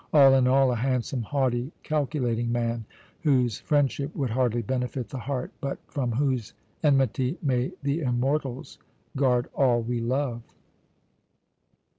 [0.11, 2.85] All in all, a handsome, haughty, calculating man,
[3.19, 8.79] whose friendship would hardly benefit the heart, but from whose enmity may the immortals
[9.15, 10.41] guard all we love!